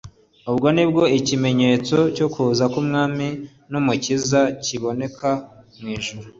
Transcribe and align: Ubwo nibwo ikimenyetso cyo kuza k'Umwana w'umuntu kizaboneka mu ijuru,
Ubwo 0.49 0.67
nibwo 0.75 1.03
ikimenyetso 1.19 1.97
cyo 2.15 2.27
kuza 2.33 2.63
k'Umwana 2.71 3.23
w'umuntu 3.71 4.01
kizaboneka 4.03 5.29
mu 5.79 5.87
ijuru, 5.97 6.27